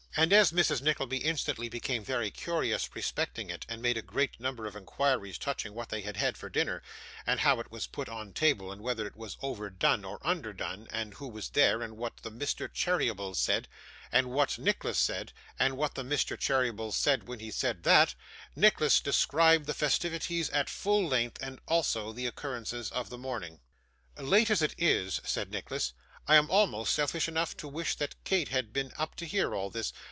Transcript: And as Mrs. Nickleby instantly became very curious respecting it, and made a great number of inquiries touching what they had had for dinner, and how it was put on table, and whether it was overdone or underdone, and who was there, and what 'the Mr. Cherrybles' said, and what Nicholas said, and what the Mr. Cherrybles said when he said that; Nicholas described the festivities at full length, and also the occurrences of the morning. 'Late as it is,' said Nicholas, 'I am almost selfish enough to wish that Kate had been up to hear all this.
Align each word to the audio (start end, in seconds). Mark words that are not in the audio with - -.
And 0.17 0.33
as 0.33 0.51
Mrs. 0.51 0.81
Nickleby 0.81 1.19
instantly 1.19 1.69
became 1.69 2.03
very 2.03 2.31
curious 2.31 2.89
respecting 2.93 3.49
it, 3.49 3.65
and 3.69 3.81
made 3.81 3.95
a 3.95 4.01
great 4.01 4.41
number 4.41 4.65
of 4.67 4.75
inquiries 4.75 5.37
touching 5.37 5.73
what 5.73 5.87
they 5.87 6.01
had 6.01 6.17
had 6.17 6.35
for 6.35 6.49
dinner, 6.49 6.83
and 7.25 7.39
how 7.39 7.61
it 7.61 7.71
was 7.71 7.87
put 7.87 8.09
on 8.09 8.33
table, 8.33 8.73
and 8.73 8.81
whether 8.81 9.07
it 9.07 9.15
was 9.15 9.37
overdone 9.41 10.03
or 10.03 10.19
underdone, 10.21 10.89
and 10.91 11.13
who 11.13 11.29
was 11.29 11.51
there, 11.51 11.81
and 11.81 11.95
what 11.95 12.17
'the 12.17 12.31
Mr. 12.31 12.67
Cherrybles' 12.69 13.37
said, 13.39 13.69
and 14.11 14.29
what 14.29 14.57
Nicholas 14.59 14.99
said, 14.99 15.31
and 15.57 15.77
what 15.77 15.95
the 15.95 16.03
Mr. 16.03 16.37
Cherrybles 16.37 16.95
said 16.97 17.25
when 17.29 17.39
he 17.39 17.49
said 17.49 17.83
that; 17.83 18.13
Nicholas 18.53 18.99
described 18.99 19.65
the 19.65 19.73
festivities 19.73 20.49
at 20.49 20.69
full 20.69 21.07
length, 21.07 21.41
and 21.41 21.61
also 21.69 22.11
the 22.11 22.27
occurrences 22.27 22.91
of 22.91 23.09
the 23.09 23.17
morning. 23.17 23.61
'Late 24.17 24.49
as 24.49 24.61
it 24.61 24.75
is,' 24.77 25.21
said 25.23 25.49
Nicholas, 25.51 25.93
'I 26.27 26.35
am 26.35 26.51
almost 26.51 26.93
selfish 26.93 27.29
enough 27.29 27.55
to 27.55 27.67
wish 27.67 27.95
that 27.95 28.21
Kate 28.25 28.49
had 28.49 28.73
been 28.73 28.91
up 28.97 29.15
to 29.15 29.25
hear 29.25 29.55
all 29.55 29.69
this. 29.69 29.93